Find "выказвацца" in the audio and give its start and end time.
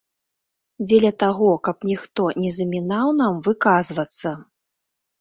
3.49-4.29